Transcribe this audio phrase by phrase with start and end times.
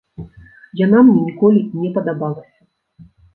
[0.79, 2.61] Яна мне ніколі не падабалася.